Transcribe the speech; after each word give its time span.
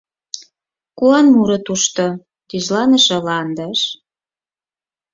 Куан 0.97 1.25
муро 1.33 1.57
тушто, 1.65 2.05
тӱзланыше 2.49 3.17
ландыш... 3.27 3.79